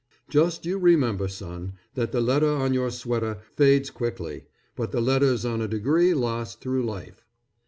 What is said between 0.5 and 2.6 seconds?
you remember, son, that the letter